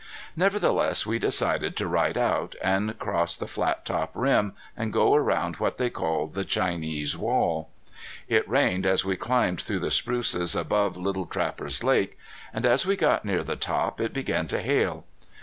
Nevertheless 0.35 1.05
we 1.05 1.19
decided 1.19 1.75
to 1.77 1.85
ride 1.85 2.17
out, 2.17 2.55
and 2.59 2.97
cross 2.97 3.35
the 3.37 3.45
Flattop 3.45 4.09
rim, 4.15 4.53
and 4.75 4.91
go 4.91 5.13
around 5.13 5.57
what 5.57 5.77
they 5.77 5.91
call 5.91 6.25
the 6.25 6.43
Chinese 6.43 7.15
Wall. 7.15 7.69
It 8.27 8.49
rained 8.49 8.87
as 8.87 9.05
we 9.05 9.15
climbed 9.15 9.61
through 9.61 9.81
the 9.81 9.91
spruces 9.91 10.55
above 10.55 10.97
Little 10.97 11.27
Trappers 11.27 11.83
Lake. 11.83 12.17
And 12.51 12.65
as 12.65 12.83
we 12.83 12.95
got 12.95 13.25
near 13.25 13.43
the 13.43 13.55
top 13.55 14.01
it 14.01 14.11
began 14.11 14.47
to 14.47 14.63
hail. 14.63 15.05